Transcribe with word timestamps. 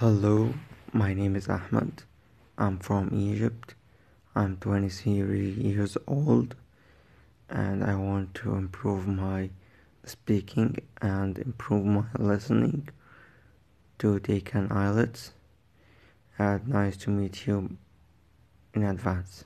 Hello, 0.00 0.54
my 0.94 1.12
name 1.12 1.36
is 1.36 1.46
Ahmed. 1.46 2.04
I'm 2.56 2.78
from 2.78 3.10
Egypt. 3.12 3.74
I'm 4.34 4.56
23 4.56 5.50
years 5.50 5.98
old 6.06 6.56
and 7.50 7.84
I 7.84 7.96
want 7.96 8.32
to 8.36 8.54
improve 8.54 9.06
my 9.06 9.50
speaking 10.02 10.78
and 11.02 11.38
improve 11.38 11.84
my 11.84 12.04
listening 12.18 12.88
to 13.98 14.18
take 14.20 14.54
an 14.54 14.70
IELTS. 14.70 15.32
And 16.38 16.62
uh, 16.62 16.78
nice 16.78 16.96
to 16.96 17.10
meet 17.10 17.46
you 17.46 17.76
in 18.72 18.84
advance. 18.84 19.44